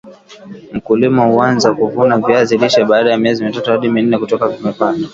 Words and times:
mkulima 0.73 1.25
huanza 1.25 1.73
kuvuna 1.73 2.17
viazi 2.17 2.57
lishe 2.57 2.85
baada 2.85 3.11
ya 3.11 3.17
miezi 3.17 3.43
mitatu 3.45 3.71
hadi 3.71 3.89
minne 3.89 4.17
toka 4.27 4.47
vimepandwa 4.47 5.09